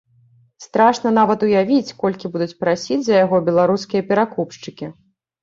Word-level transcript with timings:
Страшна 0.65 1.09
нават 1.17 1.39
уявіць, 1.47 1.93
колькі 2.05 2.31
будуць 2.37 2.57
прасіць 2.63 2.99
за 3.09 3.13
яго 3.23 3.43
беларускія 3.51 4.09
перакупшчыкі. 4.11 4.93